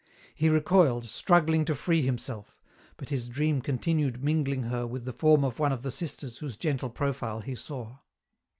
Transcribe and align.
He 0.33 0.49
recoiled, 0.49 1.05
struggling 1.05 1.63
to 1.65 1.75
free 1.75 2.01
himself; 2.01 2.57
but 2.97 3.09
his 3.09 3.27
dream 3.27 3.61
continued 3.61 4.23
mingling 4.23 4.63
her 4.63 4.87
with 4.87 5.05
the 5.05 5.13
form 5.13 5.43
of 5.43 5.59
one 5.59 5.71
of 5.71 5.83
the 5.83 5.91
sisters 5.91 6.39
whose 6.39 6.57
gentle 6.57 6.89
profile 6.89 7.41
he 7.41 7.53
saw. 7.53 7.99